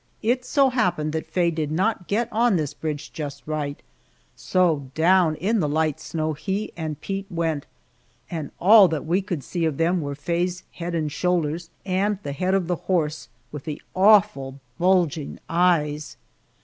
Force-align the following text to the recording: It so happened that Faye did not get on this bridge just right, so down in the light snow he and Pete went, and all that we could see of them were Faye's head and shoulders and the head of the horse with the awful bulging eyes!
It 0.23 0.43
so 0.43 0.71
happened 0.71 1.13
that 1.13 1.27
Faye 1.27 1.51
did 1.51 1.71
not 1.71 2.07
get 2.07 2.27
on 2.31 2.55
this 2.55 2.73
bridge 2.73 3.13
just 3.13 3.43
right, 3.45 3.79
so 4.35 4.89
down 4.95 5.35
in 5.35 5.59
the 5.59 5.69
light 5.69 5.99
snow 5.99 6.33
he 6.33 6.73
and 6.75 6.99
Pete 7.01 7.27
went, 7.29 7.67
and 8.27 8.49
all 8.59 8.87
that 8.87 9.05
we 9.05 9.21
could 9.21 9.43
see 9.43 9.63
of 9.63 9.77
them 9.77 10.01
were 10.01 10.15
Faye's 10.15 10.63
head 10.71 10.95
and 10.95 11.11
shoulders 11.11 11.69
and 11.85 12.17
the 12.23 12.33
head 12.33 12.55
of 12.55 12.65
the 12.65 12.77
horse 12.89 13.29
with 13.51 13.65
the 13.65 13.79
awful 13.95 14.59
bulging 14.79 15.37
eyes! 15.47 16.17